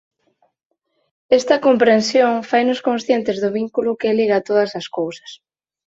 [1.39, 5.31] Esta comprensión fainos conscientes do vínculo que liga todas as cousas.